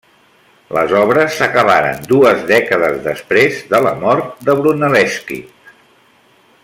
[0.75, 5.39] Les obres s'acabaren dues dècades després de la mort de Brunelleschi.